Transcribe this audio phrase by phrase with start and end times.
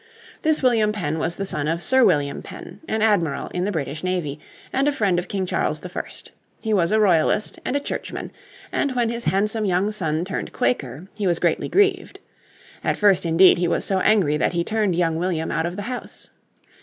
[0.41, 4.03] This William Penn was the son of Sir William Penn, an admiral in the British
[4.03, 4.39] Navy,
[4.73, 5.91] and a friend of King Charles I.
[6.59, 8.31] He was a Royalist and a Churchman,
[8.71, 12.19] and when his handsome young son turned Quaker he was greatly grieved.
[12.83, 15.83] At first indeed he was so angry that he turned young William out of the
[15.83, 16.31] house.